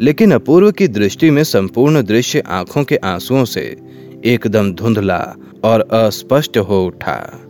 लेकिन 0.00 0.32
अपूर्व 0.32 0.70
की 0.72 0.88
दृष्टि 0.88 1.30
में 1.30 1.44
संपूर्ण 1.44 2.02
दृश्य 2.02 2.40
आँखों 2.40 2.84
के 2.84 2.96
आंसुओं 2.96 3.44
से 3.44 3.76
एकदम 4.24 4.72
धुंधला 4.72 5.36
और 5.64 5.80
अस्पष्ट 5.80 6.58
हो 6.58 6.84
उठा। 6.86 7.40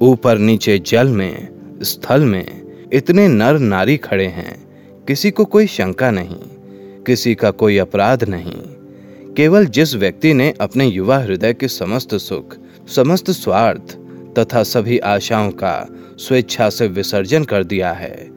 ऊपर 0.00 0.38
नीचे 0.38 0.78
जल 0.78 1.08
में, 1.08 1.48
स्थल 1.82 2.24
में 2.24 2.62
इतने 2.92 3.28
नर 3.28 3.58
नारी 3.58 3.96
खड़े 3.96 4.26
हैं, 4.26 4.64
किसी 5.08 5.30
को 5.30 5.44
कोई 5.44 5.66
शंका 5.66 6.10
नहीं, 6.10 6.40
किसी 7.06 7.34
का 7.34 7.50
कोई 7.50 7.78
अपराध 7.78 8.24
नहीं। 8.24 8.62
केवल 9.34 9.66
जिस 9.66 9.94
व्यक्ति 9.94 10.34
ने 10.34 10.54
अपने 10.60 10.86
युवा 10.86 11.18
हृदय 11.18 11.54
के 11.54 11.68
समस्त 11.68 12.14
सुख, 12.14 12.56
समस्त 12.88 13.30
स्वार्थ 13.30 13.96
तथा 14.38 14.62
सभी 14.62 14.98
आशाओं 14.98 15.50
का 15.50 15.86
स्वेच्छा 16.18 16.70
से 16.70 16.86
विसर्जन 16.88 17.44
कर 17.44 17.64
दिया 17.64 17.92
है, 17.92 18.30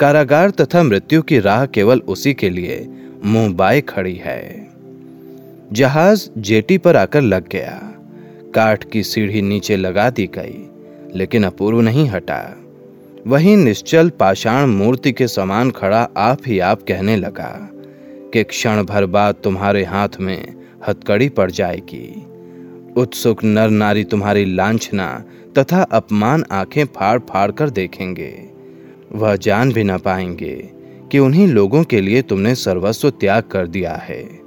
कारागार 0.00 0.50
तथा 0.50 0.82
मृत्यु 0.82 1.22
की 1.22 1.38
राह 1.38 1.66
केवल 1.66 1.98
उसी 1.98 2.34
के 2.34 2.50
लिए 2.50 2.88
मुँह 3.24 3.52
बाय 3.52 3.80
खड़ी 3.80 4.16
है। 4.16 4.71
जहाज़ 5.72 6.30
जेटी 6.38 6.78
पर 6.78 6.96
आकर 6.96 7.20
लग 7.20 7.48
गया। 7.48 7.78
काठ 8.54 8.84
की 8.84 9.02
सीढ़ी 9.02 9.42
नीचे 9.42 9.76
लगा 9.76 10.10
दी 10.10 10.26
गई, 10.26 10.70
लेकिन 11.14 11.44
अपूर्व 11.44 11.80
नहीं 11.80 12.08
हटा। 12.08 12.56
वहीं 13.26 13.56
निश्चल 13.56 14.10
पाषाण 14.10 14.66
मूर्ति 14.66 15.12
के 15.12 15.28
समान 15.28 15.70
खड़ा 15.70 16.08
आप 16.16 16.38
ही 16.46 16.58
आप 16.58 16.82
कहने 16.82 17.16
लगा 17.16 17.68
कि 18.32 18.44
क्षण 18.44 18.82
भर 18.82 19.06
बाद 19.06 19.34
तुम्हारे 19.34 19.84
हाथ 19.84 20.08
में 20.20 20.54
हथकड़ी 20.88 21.28
पड़ 21.28 21.50
जाएगी। 21.50 22.26
उत्सुक 22.96 23.44
नर 23.44 23.70
नारी 23.70 24.04
तुम्हारी 24.04 24.44
लांछना 24.44 25.24
तथा 25.58 25.82
अपमान 25.82 26.44
आँखें 26.50 26.84
फाड़ 26.84 27.18
फाड़ 27.18 27.50
कर 27.50 27.70
देखेंगे। 27.70 28.44
वह 29.12 29.36
जान 29.36 29.72
भी 29.72 29.84
ना 29.84 29.96
पाएँगे 29.96 30.70
कि 31.12 31.18
उन्हीं 31.18 31.48
लोगों 31.48 31.84
के 31.84 32.00
लिए 32.00 32.22
तुमने 32.22 32.54
सर्वस्व 32.54 33.10
त्याग 33.10 33.42
कर 33.42 33.66
दिया 33.66 33.94
है। 33.94 34.42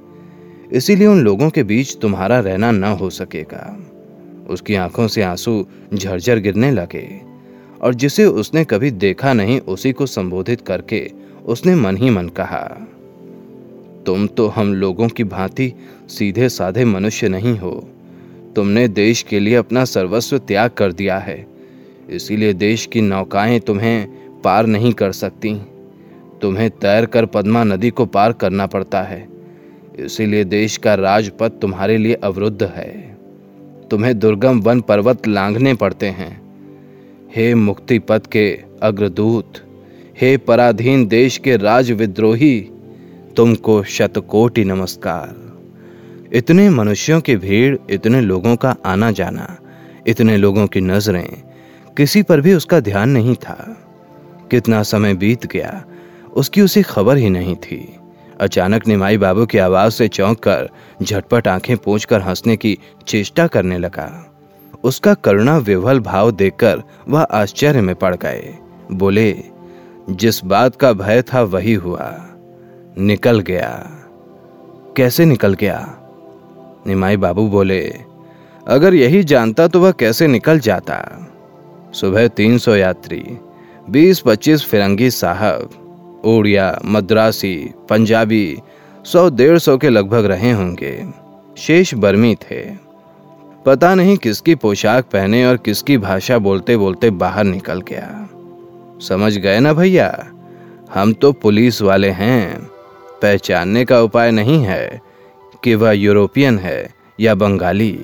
इसीलिए 0.72 1.06
उन 1.06 1.20
लोगों 1.20 1.50
के 1.50 1.62
बीच 1.62 1.96
तुम्हारा 1.96 2.38
रहना 2.40 2.70
न 2.70 2.84
हो 2.84 3.10
सकेगा। 3.10 3.78
उसकी 4.50 4.74
आँखों 4.74 5.08
से 5.08 5.22
आँसू 5.22 5.66
झरझर 5.94 6.38
गिरने 6.38 6.70
लगे, 6.70 7.20
और 7.82 7.94
जिसे 7.94 8.24
उसने 8.24 8.64
कभी 8.64 8.90
देखा 8.90 9.32
नहीं, 9.32 9.60
उसी 9.60 9.92
को 9.92 10.06
संबोधित 10.06 10.60
करके 10.60 11.10
उसने 11.44 11.74
मन 11.74 11.96
ही 11.96 12.10
मन 12.10 12.28
कहा, 12.28 12.62
तुम 14.06 14.26
तो 14.26 14.46
हम 14.48 14.74
लोगों 14.74 15.08
की 15.08 15.24
भांति 15.24 15.72
सीधे 16.08 16.48
साधे 16.48 16.84
मनुष्य 16.84 17.28
नहीं 17.28 17.58
हो। 17.58 17.72
तुमने 18.56 18.88
देश 18.88 19.22
के 19.22 19.40
लिए 19.40 19.54
अपना 19.54 19.84
सर्वस्व 19.84 20.38
त्याग 20.38 20.70
कर 20.70 20.92
दिया 20.92 21.18
है। 21.18 21.46
इसीलिए 22.10 22.52
देश 22.52 22.86
की 22.86 23.00
नौकाएँ 23.00 23.60
तुम्हें 23.60 24.06
पार 24.42 24.66
नहीं 24.66 24.92
कर 24.92 25.12
सकती। 25.12 25.54
तुम्हें 26.42 26.70
तैर 26.70 27.06
कर 27.06 27.26
पद्मा 27.26 27.64
नदी 27.64 27.90
को 27.90 28.06
पार 28.06 28.32
करना 28.32 28.66
पड़ता 28.66 29.02
है। 29.02 29.35
इसीलिए 29.98 30.44
देश 30.44 30.76
का 30.76 30.94
राजपथ 30.94 31.50
तुम्हारे 31.50 31.98
लिए 31.98 32.14
अवरुद्ध 32.14 32.62
है। 32.62 33.16
तुम्हें 33.90 34.18
दुर्गम 34.18 34.60
वन 34.60 34.80
पर्वत 34.80 35.26
लांघने 35.28 35.74
पड़ते 35.74 36.06
हैं। 36.06 36.40
हे 37.36 37.54
मुक्ति 37.54 37.98
पथ 37.98 38.26
के 38.26 38.60
अग्रदूत, 38.82 39.52
हे 40.20 40.36
पराधीन 40.36 41.06
देश 41.06 41.38
के 41.38 41.56
राज 41.56 41.90
विद्रोही 41.92 42.60
तुमको 43.36 43.82
शतकोटि 43.82 44.64
नमस्कार। 44.64 45.34
इतने 46.32 46.70
मनुष्यों 46.70 47.20
की 47.20 47.36
भीड़, 47.36 47.76
इतने 47.90 48.20
लोगों 48.20 48.56
का 48.56 48.76
आना 48.86 49.10
जाना, 49.10 49.58
इतने 50.06 50.36
लोगों 50.36 50.66
की 50.66 50.80
नज़रें, 50.80 51.42
किसी 51.96 52.22
पर 52.22 52.40
भी 52.40 52.54
उसका 52.54 52.80
ध्यान 52.80 53.08
नहीं 53.08 53.34
था। 53.34 53.76
कितना 54.50 54.82
समय 54.82 55.14
बीत 55.14 55.46
गया, 55.46 55.84
उसकी 56.32 56.60
उसे 56.60 56.82
खबर 56.82 57.16
ही 57.16 57.30
नहीं 57.30 57.56
थी। 57.56 57.96
अचानक 58.40 58.86
निमाई 58.86 59.18
बाबू 59.18 59.46
की 59.46 59.58
आवाज़ 59.58 59.92
से 59.92 60.08
चौंक 60.08 60.38
कर 60.38 60.68
झटपट 61.02 61.48
आँखें 61.48 61.76
कर 62.08 62.20
हंसने 62.20 62.56
की 62.56 62.78
चेष्टा 63.06 63.46
करने 63.46 63.78
लगा। 63.78 64.32
उसका 64.84 65.14
करुणा 65.14 65.56
विवल 65.56 66.00
भाव 66.00 66.30
देखकर 66.30 66.82
वह 67.08 67.22
आश्चर्य 67.22 67.80
में 67.80 67.94
पड़ 67.94 68.16
गए। 68.16 68.54
बोले, 68.92 69.44
जिस 70.10 70.44
बात 70.44 70.76
का 70.76 70.92
भय 70.92 71.22
था 71.22 71.42
वही 71.42 71.74
हुआ। 71.74 72.26
निकल 72.98 73.40
गया। 73.40 73.90
कैसे 74.96 75.24
निकल 75.24 75.54
गया? 75.54 75.96
निमाई 76.86 77.16
बाबू 77.16 77.48
बोले, 77.48 77.94
अगर 78.68 78.94
यही 78.94 79.24
जानता 79.24 79.68
तो 79.68 79.80
वह 79.80 79.92
कैसे 79.92 80.26
निकल 80.26 80.58
जाता? 80.58 81.28
सुबह 81.92 82.28
तीन 82.28 82.58
सौ 82.58 82.74
यात्री, 82.74 83.38
बीस 83.90 84.20
पच्चीस 84.20 84.64
फिरंगी 84.64 85.10
साहब 85.10 85.85
उड़िया 86.34 86.80
मद्रासी, 86.84 87.70
पंजाबी, 87.88 88.58
सौ 89.04 89.30
डेढ़ 89.30 89.58
सौ 89.58 89.76
के 89.76 89.88
लगभग 89.88 90.24
रहे 90.24 90.52
होंगे। 90.52 91.04
शेष 91.58 91.94
बर्मी 91.94 92.34
थे। 92.34 92.86
पता 93.66 93.94
नहीं 93.94 94.16
किसकी 94.16 94.54
पोशाक 94.54 95.04
पहने 95.04 95.46
और 95.46 95.56
किसकी 95.56 95.98
भाषा 95.98 96.38
बोलते 96.38 96.76
बोलते 96.76 97.10
बाहर 97.10 97.44
निकल 97.44 97.80
गया। 97.80 98.28
समझ 99.08 99.38
गए 99.38 99.60
ना 99.60 99.72
भैया? 99.72 100.26
हम 100.94 101.12
तो 101.12 101.32
पुलिस 101.32 101.82
वाले 101.82 102.10
हैं। 102.10 102.62
पहचानने 103.22 103.84
का 103.84 104.00
उपाय 104.00 104.30
नहीं 104.30 104.62
है 104.62 105.00
कि 105.64 105.74
वह 105.74 105.92
यूरोपियन 105.92 106.58
है 106.58 106.94
या 107.20 107.34
बंगाली। 107.34 108.00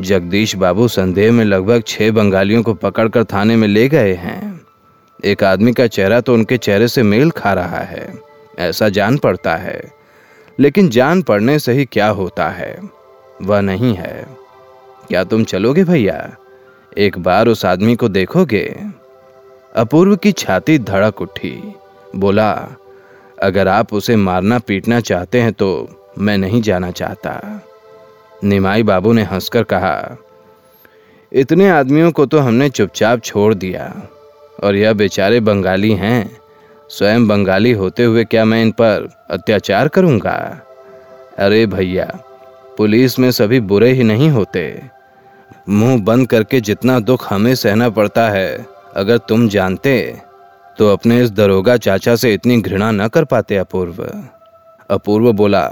जगदीश 0.00 0.56
बाबू 0.56 0.88
संदेह 0.88 1.32
में 1.32 1.44
लगभग 1.44 1.82
छह 1.86 2.10
बंगालियों 2.10 2.62
को 2.62 2.74
पकड़कर 2.74 3.24
थाने 3.24 3.56
में 3.56 3.68
ले 3.68 3.88
गए 3.88 4.14
हैं। 4.14 4.57
एक 5.24 5.44
आदमी 5.44 5.72
का 5.72 5.86
चेहरा 5.86 6.20
तो 6.20 6.34
उनके 6.34 6.56
चेहरे 6.56 6.88
से 6.88 7.02
मेल 7.02 7.30
खा 7.30 7.52
रहा 7.52 7.78
है। 7.78 8.14
ऐसा 8.58 8.88
जान 8.88 9.16
पड़ता 9.16 9.56
है। 9.56 9.92
लेकिन 10.60 10.88
जान 10.88 11.22
पड़ने 11.22 11.58
से 11.58 11.72
ही 11.72 11.84
क्या 11.84 12.08
होता 12.08 12.48
है? 12.48 12.78
वह 13.42 13.60
नहीं 13.60 13.94
है। 13.94 14.26
क्या 15.08 15.24
तुम 15.24 15.44
चलोगे 15.44 15.84
भैया? 15.84 16.36
एक 16.98 17.18
बार 17.18 17.48
उस 17.48 17.64
आदमी 17.64 17.96
को 17.96 18.08
देखोगे? 18.08 18.76
अपूर्व 19.76 20.16
की 20.16 20.32
छाती 20.32 20.78
धड़क 20.78 21.22
उठी। 21.22 21.74
बोला, 22.16 22.68
अगर 23.42 23.68
आप 23.68 23.92
उसे 23.94 24.16
मारना 24.16 24.58
पीटना 24.58 25.00
चाहते 25.00 25.40
हैं 25.40 25.52
तो 25.52 25.88
मैं 26.18 26.38
नहीं 26.38 26.62
जाना 26.62 26.90
चाहता। 26.90 27.62
निमाई 28.44 28.82
बाबू 28.82 29.12
ने 29.12 29.22
हंसकर 29.22 29.62
कहा, 29.62 30.16
इतने 31.32 31.68
आदमियों 31.70 32.12
को 32.12 32.26
तो 32.26 32.38
हमने 32.38 32.68
चुपचाप 32.68 33.20
छोड़ 33.20 33.54
दिया। 33.54 34.08
और 34.58 34.76
यह 34.76 34.92
बेचारे 34.92 35.40
बंगाली 35.40 35.92
हैं। 35.92 36.38
स्वयं 36.90 37.26
बंगाली 37.28 37.72
होते 37.72 38.04
हुए 38.04 38.24
क्या 38.24 38.44
मैं 38.44 38.62
इन 38.62 38.70
पर 38.70 39.08
अत्याचार 39.30 39.88
करूँगा? 39.88 40.60
अरे 41.38 41.66
भैया, 41.66 42.06
पुलिस 42.76 43.18
में 43.18 43.30
सभी 43.30 43.60
बुरे 43.60 43.90
ही 43.92 44.02
नहीं 44.02 44.30
होते। 44.30 44.82
मुँह 45.68 46.00
बंद 46.02 46.26
करके 46.26 46.60
जितना 46.60 46.98
दुख 47.00 47.32
हमें 47.32 47.54
सहना 47.54 47.88
पड़ता 47.90 48.28
है, 48.28 48.66
अगर 48.96 49.18
तुम 49.18 49.48
जानते 49.48 50.20
तो 50.78 50.92
अपने 50.92 51.20
इस 51.22 51.30
दरोगा 51.30 51.76
चाचा 51.76 52.14
से 52.16 52.32
इतनी 52.34 52.60
घृणा 52.60 52.90
न 52.90 53.08
कर 53.08 53.24
पाते 53.24 53.56
अपूर्व। 53.56 54.02
अपूर्व 54.90 55.32
बोला, 55.32 55.62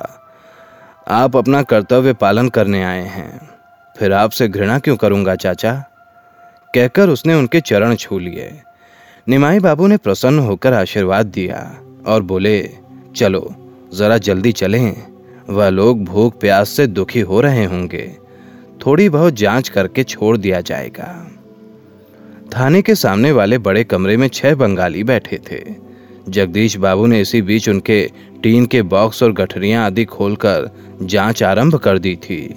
आप 1.09 1.37
अपना 1.37 1.63
कर्तव्य 1.63 2.13
पालन 2.13 2.49
करने 2.49 2.83
आए 2.85 3.03
हैं। 3.03 3.51
फिर 3.97 4.13
आपसे 4.13 4.49
घृणा 4.49 4.79
क्यों 4.79 4.97
करूँगा 4.97 5.35
चाचा? 5.35 5.73
कहकर 6.75 7.09
उसने 7.09 7.35
उनके 7.35 7.61
चरण 7.61 7.95
छू 7.95 8.19
लिए। 8.19 8.63
निमाई 9.29 9.59
बाबू 9.59 9.87
ने 9.87 9.97
प्रसन्न 9.97 10.39
होकर 10.39 10.73
आशीर्वाद 10.73 11.27
दिया 11.27 11.81
और 12.07 12.23
बोले, 12.23 12.71
चलो, 13.17 13.55
जरा 13.95 14.19
जल्दी 14.19 14.53
चलें। 14.53 15.03
वह 15.51 15.69
लोग 15.69 16.05
भूख 16.05 16.41
प्यास 16.41 16.69
से 16.69 16.87
दुखी 16.87 17.21
हो 17.21 17.41
रहे 17.41 17.65
होंगे। 17.65 18.17
थोड़ी 18.87 19.09
बहुत 19.09 19.35
जाँच 19.35 19.69
करके 19.69 20.05
छोड़ 20.05 20.37
दिया 20.37 20.61
जाएगा। 20.61 21.31
थाने 22.57 22.83
के 22.83 22.95
सामने 22.95 23.33
वाले 23.33 23.59
बड़े 23.59 23.85
कमरे 23.85 24.17
में 24.17 24.29
छह 24.29 24.55
बंगाली 24.55 25.05
बैठे 25.05 25.39
थे। 25.53 25.75
जगदीश 26.29 26.77
बाबू 26.77 27.07
ने 27.07 27.21
इसी 27.21 27.43
बीच 27.43 27.69
उनके 27.69 28.11
टीन 28.43 28.67
के 28.67 28.83
बॉक्स 28.83 29.23
और 29.23 29.33
गठरियाँ 29.33 29.87
आदि 29.87 30.05
खोलकर 30.05 30.71
जाँच 31.03 31.43
आरंभ 31.43 31.75
कर 31.75 31.99
दी 31.99 32.17
थी। 32.17 32.55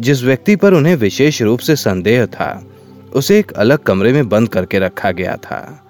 जिस 0.00 0.22
व्यक्ति 0.22 0.56
पर 0.56 0.74
उन्हें 0.74 0.96
विशेष 0.96 1.42
रूप 1.42 1.58
से 1.58 1.76
संदेह 1.76 2.26
था, 2.26 2.66
उसे 3.14 3.38
एक 3.38 3.52
अलग 3.52 3.78
कमरे 3.78 4.12
में 4.12 4.28
बंद 4.28 4.48
करके 4.48 4.78
रखा 4.78 5.10
गया 5.10 5.36
था। 5.36 5.81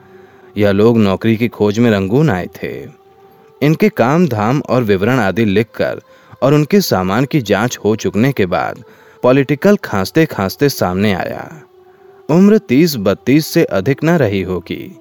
यह 0.56 0.70
लोग 0.70 0.98
नौकरी 0.98 1.36
की 1.36 1.48
खोज 1.48 1.78
में 1.78 1.90
रंगून 1.90 2.30
आए 2.30 2.48
थे। 2.56 2.72
इनके 3.60 3.88
काम 3.88 4.26
धाम 4.28 4.60
और 4.60 4.82
विवरण 4.82 5.18
आदि 5.18 5.44
लिखकर 5.44 6.00
और 6.42 6.54
उनके 6.54 6.80
सामान 6.80 7.24
की 7.24 7.40
जाँच 7.40 7.78
हो 7.84 7.96
चुकने 7.96 8.32
के 8.32 8.46
बाद 8.46 8.82
पॉलिटिकल 9.22 9.76
खांसते 9.76 10.26
खांसते 10.26 10.68
सामने 10.68 11.12
आया। 11.12 11.62
उम्र 12.28 12.58
तीस 12.58 12.96
बत्तीस 12.96 13.46
से 13.46 13.64
अधिक 13.64 14.04
न 14.04 14.10
रही 14.10 14.42
होगी, 14.42 14.96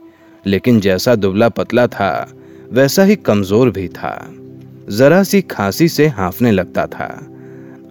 लेकिन 0.46 0.80
जैसा 0.80 1.16
दुबला 1.16 1.50
पतला 1.50 1.88
था, 1.88 2.28
वैसा 2.72 3.04
ही 3.04 3.16
कमज़ोर 3.16 3.70
भी 3.70 3.88
था। 3.88 4.36
जरा 4.90 5.24
सी 5.24 5.42
खांसी 5.42 5.88
से 5.88 6.08
हाफने 6.08 6.52
लगता 6.52 6.86
था। 6.86 7.28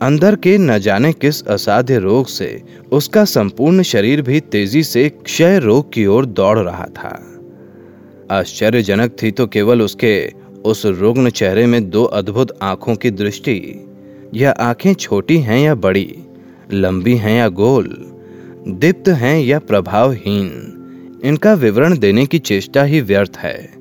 अंदर 0.03 0.37
के 0.37 0.57
न 0.59 0.79
जाने 0.79 1.13
किस 1.13 1.43
असाध्य 1.47 1.99
रोग 1.99 2.27
से 2.27 2.63
उसका 2.93 3.25
संपूर्ण 3.25 3.83
शरीर 3.83 4.23
भी 4.23 4.41
तेज़ी 4.41 4.83
से 4.83 5.09
क्षय 5.09 5.59
रोग 5.59 5.93
की 5.93 6.07
ओर 6.07 6.27
दौड़ 6.27 6.59
रहा 6.59 6.87
था। 6.87 7.30
आश्चर्यजनक 8.31 9.17
थी 9.23 9.31
तो 9.31 9.47
केवल 9.47 9.83
उसके 9.83 10.33
उस 10.65 10.87
रुग्ण 10.87 11.31
चेहरे 11.31 11.67
में 11.67 11.91
दो 11.91 12.05
अद्भुत 12.05 12.59
आँखों 12.63 12.95
की 12.95 13.11
दृष्टि। 13.11 13.87
यह 14.35 14.51
आँखें 14.51 14.95
छोटी 14.95 15.39
हैं 15.39 15.59
या 15.59 15.75
बड़ी, 15.75 16.17
लंबी 16.73 17.17
हैं 17.17 17.39
या 17.39 17.49
गोल, 17.49 17.89
दीप्त 18.69 19.09
हैं 19.09 19.41
या 19.41 19.59
प्रभावहीन, 19.59 20.77
इनका 21.25 21.53
विवरण 21.55 21.99
देने 21.99 22.27
की 22.27 22.39
चेष्टा 22.39 22.83
ही 22.83 23.01
व्यर्थ 23.01 23.33
है। 23.37 23.73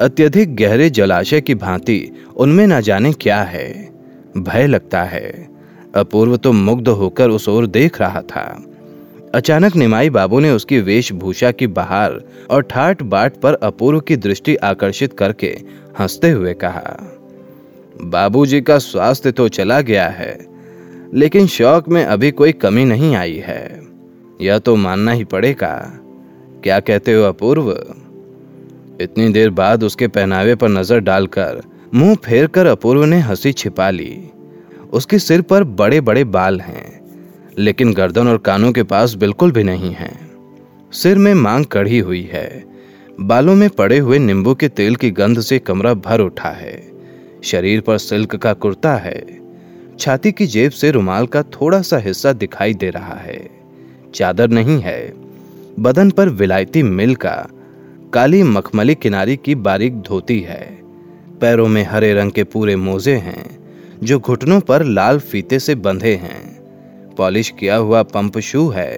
अत्यधिक 0.00 0.56
गहरे 0.56 0.90
जलाशय 0.90 1.40
की 1.40 1.54
भांति 1.54 2.10
उनमें 2.36 2.66
न 2.66 2.80
जाने 2.80 3.12
क्या 3.12 3.42
है। 3.42 3.88
भय 4.36 4.66
लगता 4.66 5.02
है। 5.02 5.48
अपूर्व 5.94 6.36
तो 6.36 6.52
मुग्ध 6.52 6.88
होकर 6.88 7.30
उस 7.30 7.48
ओर 7.48 7.66
देख 7.66 8.00
रहा 8.00 8.22
था। 8.22 8.64
अचानक 9.34 9.76
निमाई 9.76 10.10
बाबू 10.10 10.38
ने 10.40 10.50
उसकी 10.50 10.78
वेशभूषा 10.78 11.50
की 11.50 11.66
बहार 11.66 12.20
और 12.50 12.62
ठाट 12.62 13.02
बाट 13.02 13.36
पर 13.36 13.54
अपूर्व 13.54 14.00
की 14.00 14.16
दृष्टि 14.16 14.56
आकर्षित 14.56 15.12
करके 15.12 15.56
हँसते 15.98 16.30
हुए 16.30 16.54
कहा, 16.54 16.96
बाबूजी 18.02 18.60
का 18.60 18.78
स्वास्थ्य 18.78 19.32
तो 19.32 19.48
चला 19.48 19.80
गया 19.80 20.08
है, 20.08 20.38
लेकिन 21.14 21.46
शौक 21.46 21.88
में 21.88 22.04
अभी 22.04 22.30
कोई 22.30 22.52
कमी 22.52 22.84
नहीं 22.84 23.14
आई 23.16 23.36
है। 23.36 23.80
यह 24.40 24.58
तो 24.58 24.76
मानना 24.76 25.12
ही 25.12 25.24
पड़ेगा। 25.24 25.74
क्या 26.62 26.80
कहते 26.80 27.14
हो 27.14 27.22
अपूर्व? 27.22 27.70
इतनी 29.00 29.28
देर 29.28 29.50
बाद 29.50 29.84
उसके 29.84 30.08
पहनावे 30.08 30.54
पर 30.54 30.68
नज़र 30.68 31.00
डालकर 31.00 31.62
मुँह 31.94 32.14
फेर 32.14 32.46
कर 32.46 32.66
अपूर्व 32.66 33.04
ने 33.04 33.20
हँसी 33.20 33.52
छिपा 33.52 33.90
ली। 33.90 34.30
उसके 34.92 35.18
सिर 35.18 35.42
पर 35.42 35.64
बड़े 35.64 36.00
बड़े 36.00 36.24
बाल 36.26 36.60
हैं। 36.60 36.99
लेकिन 37.60 37.92
गर्दन 37.94 38.28
और 38.28 38.38
कानों 38.38 38.72
के 38.72 38.82
पास 38.82 39.14
बिल्कुल 39.14 39.52
भी 39.52 39.62
नहीं 39.62 39.92
है। 39.92 40.30
सिर 40.92 41.18
में 41.18 41.34
मांग 41.34 41.66
कढ़ी 41.66 41.98
हुई 41.98 42.30
है। 42.32 42.64
बालों 43.20 43.54
में 43.54 43.70
पड़े 43.70 43.98
हुए 43.98 44.18
नींबू 44.18 44.54
के 44.54 44.68
तेल 44.68 44.96
की 44.96 45.10
गंध 45.10 45.40
से 45.40 45.58
कमरा 45.58 45.94
भर 45.94 46.20
उठा 46.20 46.48
है। 46.48 46.92
शरीर 47.42 47.80
पर 47.80 47.98
सिल्क 47.98 48.36
का 48.36 48.52
कुर्ता 48.52 48.94
है। 48.96 49.40
छाती 49.98 50.32
की 50.32 50.46
जेब 50.46 50.70
से 50.70 50.90
रुमाल 50.90 51.26
का 51.26 51.42
थोड़ा 51.42 51.82
सा 51.82 51.98
हिस्सा 51.98 52.32
दिखाई 52.32 52.74
दे 52.74 52.90
रहा 52.90 53.14
है। 53.14 53.50
चादर 54.14 54.48
नहीं 54.48 54.80
है। 54.80 55.14
बदन 55.80 56.10
पर 56.10 56.28
विलायती 56.28 56.82
मिल 56.82 57.14
का, 57.14 57.48
काली 58.12 58.42
मखमली 58.42 58.94
किनारी 58.94 59.36
की 59.36 59.54
बारीक 59.54 60.00
धोती 60.00 60.40
है। 60.40 60.80
पैरों 61.40 61.68
में 61.68 61.84
हरे 61.84 62.14
रंग 62.14 62.32
के 62.32 62.44
पूरे 62.44 62.76
मोजे 62.76 63.14
हैं, 63.14 63.58
जो 64.02 64.18
घुटनों 64.18 64.60
पर 64.60 64.82
लाल 64.84 65.18
फीते 65.18 65.58
से 65.58 65.74
बंधे 65.74 66.14
हैं। 66.14 66.59
पॉलिश 67.20 67.52
किया 67.58 67.76
हुआ 67.76 68.02
पंप 68.08 68.38
शू 68.40 68.68
है। 68.68 68.90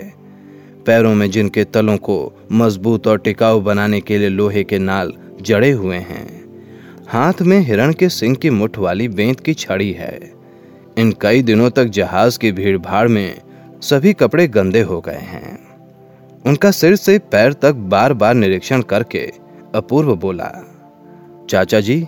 पैरों 0.86 1.14
में 1.14 1.30
जिनके 1.30 1.64
तलों 1.64 1.96
को 1.98 2.16
मज़बूत 2.52 3.06
और 3.06 3.18
टिकाऊ 3.18 3.60
बनाने 3.60 4.00
के 4.00 4.18
लिए 4.18 4.28
लोहे 4.28 4.64
के 4.64 4.78
नाल 4.80 5.12
जड़े 5.40 5.70
हुए 5.70 5.96
हैं, 5.96 6.26
हाथ 7.08 7.42
में 7.42 7.58
हिरण 7.60 7.92
के 7.92 8.08
सिंह 8.08 8.34
की 8.34 8.50
मुठ 8.50 8.78
वाली 8.78 9.08
बेंत 9.10 9.40
की 9.40 9.54
छड़ी 9.54 9.92
है। 9.92 10.32
इन 10.98 11.12
कई 11.20 11.42
दिनों 11.42 11.70
तक 11.70 11.84
जहाज़ 11.90 12.38
की 12.38 12.52
भीड़ 12.52 12.76
भाड़ 12.78 13.08
में 13.08 13.40
सभी 13.82 14.12
कपड़े 14.12 14.46
गंदे 14.48 14.80
हो 14.82 15.00
गए 15.00 15.20
हैं। 15.24 15.58
उनका 16.46 16.70
सिर 16.70 16.96
से 16.96 17.18
पैर 17.32 17.52
तक 17.52 17.74
बार 17.90 18.12
बार 18.14 18.34
निरीक्षण 18.34 18.82
करके 18.82 19.30
अपूर्व 19.74 20.14
बोला, 20.16 20.50
चाचा 21.50 21.80
जी, 21.80 22.06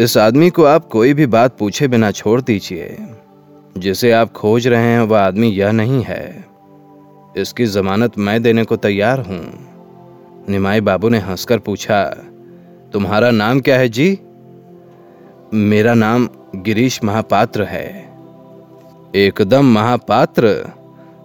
इस 0.00 0.16
आदमी 0.18 0.50
को 0.50 0.64
आप 0.64 0.88
कोई 0.88 1.14
भी 1.14 1.26
बात 1.28 1.56
पूछे 1.58 1.88
बिना 1.88 2.10
छोड़ 2.10 2.40
दीजिए। 2.40 2.96
जिसे 3.78 4.12
आप 4.12 4.32
खोज 4.32 4.66
रहे 4.68 4.82
हैं, 4.82 5.00
वह 5.00 5.20
आदमी 5.20 5.48
यह 5.48 5.70
नहीं 5.72 6.02
है। 6.02 6.44
इसकी 7.36 7.66
जमानत 7.66 8.18
मैं 8.18 8.42
देने 8.42 8.64
को 8.64 8.76
तैयार 8.76 9.20
हूँ। 9.20 9.42
निमाई 10.48 10.80
बाबू 10.80 11.08
ने 11.08 11.18
हंसकर 11.18 11.58
पूछा, 11.58 12.04
तुम्हारा 12.92 13.30
नाम 13.30 13.60
क्या 13.60 13.78
है 13.78 13.88
जी? 13.88 14.18
मेरा 15.54 15.94
नाम 15.94 16.28
गिरीश 16.56 17.04
महापात्र 17.04 17.62
है। 17.62 17.88
एकदम 19.14 19.64
महापात्र? 19.64 20.48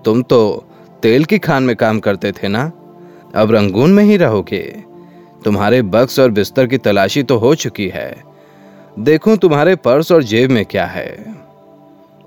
तुम 0.05 0.21
तो 0.21 0.65
तेल 1.01 1.25
की 1.25 1.39
खान 1.39 1.63
में 1.63 1.75
काम 1.75 1.99
करते 1.99 2.31
थे 2.31 2.47
ना? 2.47 2.71
अब 3.35 3.51
रंगून 3.51 3.93
में 3.93 4.03
ही 4.03 4.17
रहोगे। 4.17 4.63
तुम्हारे 5.45 5.81
बक्स 5.81 6.19
और 6.19 6.31
बिस्तर 6.31 6.67
की 6.67 6.77
तलाशी 6.77 7.23
तो 7.23 7.37
हो 7.37 7.55
चुकी 7.55 7.87
है। 7.87 8.23
देखो 8.99 9.35
तुम्हारे 9.35 9.75
पर्स 9.75 10.11
और 10.11 10.23
जेब 10.23 10.51
में 10.51 10.65
क्या 10.65 10.85
है? 10.85 11.36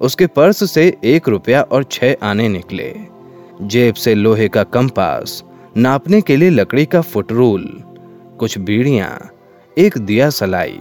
उसके 0.00 0.26
पर्स 0.26 0.70
से 0.70 0.96
एक 1.04 1.28
रुपया 1.28 1.62
और 1.62 1.84
छह 1.84 2.14
आने 2.22 2.48
निकले। 2.48 2.94
जेब 3.62 3.94
से 3.94 4.14
लोहे 4.14 4.48
का 4.48 4.62
कंपास, 4.64 5.44
नापने 5.76 6.20
के 6.20 6.36
लिए 6.36 6.50
लकड़ी 6.50 6.86
का 6.86 7.00
फुटरूल, 7.00 7.82
कुछ 8.38 8.58
बीड़ियाँ, 8.58 9.30
एक 9.78 9.98
दिया 9.98 10.30
सलाई 10.30 10.80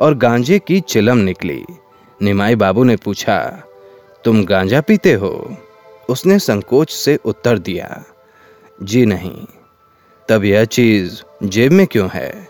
और 0.00 0.14
गांजे 0.14 0.58
की 0.58 0.80
चिलम 0.80 1.18
निकली। 1.18 1.64
निमाई 2.22 2.54
बाबू 2.54 2.84
ने 2.84 2.96
पूछा, 2.96 3.38
तुम 4.24 4.44
गांजा 4.44 4.80
पीते 4.80 5.12
हो? 5.12 5.56
उसने 6.08 6.38
संकोच 6.38 6.90
से 6.90 7.18
उत्तर 7.24 7.58
दिया, 7.58 8.04
जी 8.82 9.06
नहीं। 9.06 9.46
तब 10.28 10.44
यह 10.44 10.64
चीज़ 10.64 11.22
जेब 11.44 11.72
में 11.72 11.86
क्यों 11.86 12.08
है? 12.14 12.48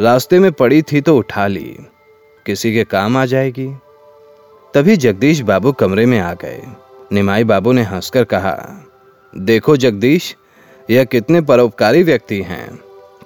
रास्ते 0.00 0.38
में 0.38 0.52
पड़ी 0.52 0.82
थी 0.82 1.00
तो 1.00 1.16
उठा 1.16 1.46
ली। 1.46 1.76
किसी 2.46 2.74
के 2.74 2.84
काम 2.84 3.16
आ 3.16 3.24
जाएगी। 3.26 3.70
तभी 4.74 4.96
जगदीश 4.96 5.40
बाबू 5.40 5.72
कमरे 5.72 6.04
में 6.06 6.18
आ 6.18 6.32
गए। 6.34 6.62
निमाई 7.12 7.44
बाबू 7.44 7.72
ने 7.72 7.82
हंसकर 7.82 8.24
कहा, 8.24 8.56
देखो 9.34 9.76
जगदीश, 9.76 10.34
यह 10.90 11.04
कितने 11.04 11.40
परोपकारी 11.40 12.02
व्यक्ति 12.02 12.40
हैं। 12.42 12.78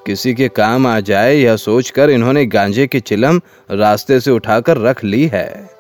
किसी 0.07 0.35
के 0.35 0.49
काम 0.49 0.87
आ 0.87 1.01
जाए 1.01 1.35
यह 1.35 1.57
सोचकर 1.57 2.11
इन्होंने 2.11 2.47
गांजे 2.47 2.87
की 2.87 3.01
चिलम 3.01 3.41
रास्ते 3.71 4.21
से 4.21 4.31
उठाकर 4.31 4.79
रख 4.79 5.05
ली 5.05 5.27
है। 5.27 5.71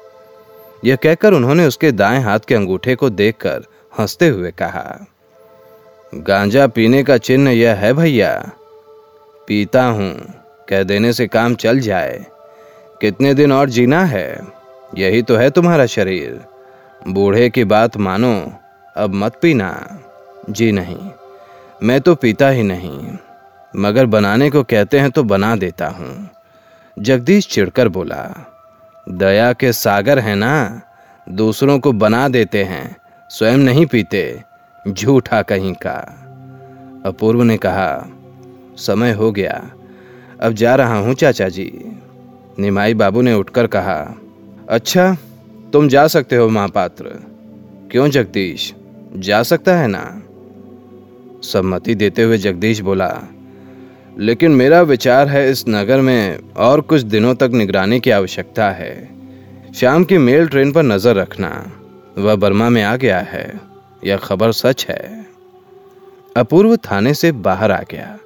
यह 0.84 0.96
कहकर 0.96 1.34
उन्होंने 1.34 1.66
उसके 1.66 1.92
दाएँ 1.92 2.20
हाथ 2.20 2.38
के 2.38 2.54
अंगूठे 2.54 2.94
को 2.94 3.10
देखकर 3.10 3.64
हँसते 3.98 4.28
हुए 4.28 4.50
कहा, 4.50 5.06
गांजा 6.14 6.66
पीने 6.66 7.02
का 7.02 7.16
चिन्ह 7.16 7.50
यह 7.50 7.74
है 7.74 7.92
भैया। 7.92 8.50
पीता 9.48 9.84
हूँ, 9.84 10.14
कह 10.68 10.82
देने 10.82 11.12
से 11.12 11.26
काम 11.26 11.54
चल 11.54 11.80
जाए। 11.80 12.26
कितने 13.00 13.34
दिन 13.34 13.52
और 13.52 13.70
जीना 13.70 14.04
है? 14.04 14.53
यही 14.98 15.22
तो 15.22 15.36
है 15.36 15.50
तुम्हारा 15.50 15.86
शरीर। 15.86 16.40
बूढ़े 17.08 17.48
की 17.50 17.64
बात 17.64 17.96
मानो, 17.96 18.34
अब 18.96 19.14
मत 19.14 19.38
पीना। 19.42 19.70
जी 20.50 20.70
नहीं, 20.72 21.10
मैं 21.82 22.00
तो 22.00 22.14
पीता 22.14 22.48
ही 22.48 22.62
नहीं, 22.62 23.16
मगर 23.74 24.06
बनाने 24.06 24.50
को 24.50 24.62
कहते 24.62 24.98
हैं 24.98 25.10
तो 25.10 25.22
बना 25.22 25.54
देता 25.56 25.88
हूँ। 25.88 26.30
जगदीश 26.96 27.48
चिड़कर 27.48 27.88
बोला, 27.88 28.22
दया 29.06 29.52
के 29.52 29.72
सागर 29.72 30.18
है 30.18 30.34
ना, 30.34 30.82
दूसरों 31.26 31.78
को 31.78 31.92
बना 31.92 32.26
देते 32.28 32.62
हैं, 32.64 32.96
स्वयं 33.30 33.56
नहीं 33.56 33.86
पीते, 33.86 34.42
झूठा 34.84 35.42
कहीं 35.42 35.74
का। 35.74 35.96
अपूर्व 37.06 37.42
ने 37.42 37.56
कहा, 37.56 38.06
समय 38.76 39.12
हो 39.12 39.30
गया, 39.32 39.62
अब 40.40 40.52
जा 40.52 40.74
रहा 40.74 40.98
हूँ 40.98 41.14
चाचा 41.14 41.48
जी। 41.48 41.70
निमाई 42.58 42.94
बाबू 42.94 43.22
ने 43.22 43.34
उठकर 43.34 43.66
कहा 43.66 43.96
अच्छा 44.68 45.16
तुम 45.72 45.88
जा 45.88 46.06
सकते 46.06 46.36
हो 46.36 46.48
महापात्र। 46.48 47.04
क्यों 47.90 48.08
जगदीश? 48.08 48.72
जा 49.16 49.42
सकता 49.42 49.76
है 49.76 49.88
ना? 49.88 50.22
सम्मति 51.42 51.94
देते 51.94 52.22
हुए 52.22 52.38
जगदीश 52.38 52.80
बोला, 52.80 53.10
लेकिन 54.18 54.50
मेरा 54.50 54.80
विचार 54.82 55.28
है 55.28 55.50
इस 55.50 55.64
नगर 55.68 56.00
में 56.00 56.38
और 56.52 56.80
कुछ 56.80 57.00
दिनों 57.00 57.34
तक 57.34 57.50
निगरानी 57.54 58.00
की 58.00 58.10
आवश्यकता 58.10 58.70
है। 58.70 58.94
शाम 59.74 60.04
की 60.04 60.18
मेल 60.18 60.48
ट्रेन 60.48 60.72
पर 60.72 60.82
नज़र 60.82 61.14
रखना। 61.14 61.50
वह 62.18 62.36
बर्मा 62.36 62.68
में 62.68 62.82
आ 62.82 62.96
गया 62.96 63.20
है। 63.20 63.60
यह 64.04 64.16
खबर 64.16 64.52
सच 64.52 64.86
है। 64.88 65.26
अपूर्व 66.36 66.76
थाने 66.76 67.14
से 67.14 67.32
बाहर 67.32 67.70
आ 67.70 67.82
गया। 67.90 68.18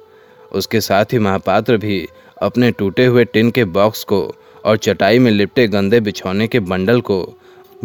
उसके 0.51 0.81
साथ 0.81 1.05
ही 1.05 1.19
महापात्र 1.19 1.77
भी 1.77 2.05
अपने 2.41 2.71
टूटे 2.71 3.05
हुए 3.05 3.25
टिन 3.25 3.51
के 3.51 3.65
बॉक्स 3.65 4.03
को 4.03 4.27
और 4.69 4.77
चटाई 4.77 5.19
में 5.19 5.31
लिपटे 5.31 5.67
गंदे 5.67 5.99
बिछौने 5.99 6.47
के 6.47 6.59
बंडल 6.59 7.01
को 7.01 7.17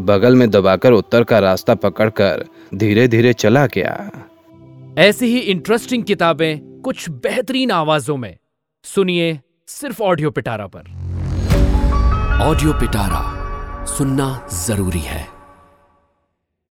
बगल 0.00 0.36
में 0.36 0.50
दबाकर 0.50 0.92
उत्तर 0.92 1.24
का 1.24 1.38
रास्ता 1.38 1.74
पकड़कर 1.74 2.44
धीरे 2.74 3.08
धीरे 3.08 3.32
चला 3.32 3.66
गया। 3.66 4.10
ऐसी 4.98 5.26
ही 5.26 5.38
इंटरेस्टिंग 5.38 6.04
किताबें 6.04 6.80
कुछ 6.80 7.10
बेहतरीन 7.10 7.70
आवाजों 7.70 8.16
में। 8.16 8.36
सुनिए 8.84 9.40
सिर्फ़ 9.68 10.02
ऑडियो 10.02 10.30
पिटारा 10.30 10.66
पर। 10.66 10.92
ऑडियो 12.42 12.72
पिटारा 12.72 13.22
सुनना 13.86 14.48
ज़रूरी 14.66 15.00
है। 15.00 15.33